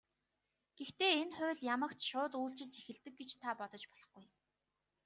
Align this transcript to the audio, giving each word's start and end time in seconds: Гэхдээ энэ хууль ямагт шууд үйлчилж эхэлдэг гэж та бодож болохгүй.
Гэхдээ 0.77 1.11
энэ 1.21 1.35
хууль 1.37 1.65
ямагт 1.75 1.99
шууд 2.09 2.33
үйлчилж 2.41 2.73
эхэлдэг 2.79 3.13
гэж 3.19 3.31
та 3.41 3.49
бодож 3.59 3.83
болохгүй. 3.89 4.25